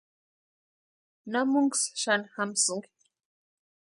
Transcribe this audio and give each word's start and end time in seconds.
¿Namunksï 1.31 1.89
xani 2.01 2.27
jamsïnki? 2.33 2.93